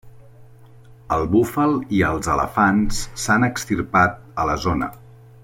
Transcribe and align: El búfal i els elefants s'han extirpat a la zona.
El 1.17 1.25
búfal 1.35 1.75
i 1.97 2.01
els 2.07 2.31
elefants 2.37 3.03
s'han 3.25 3.47
extirpat 3.51 4.19
a 4.45 4.49
la 4.53 4.59
zona. 4.65 4.91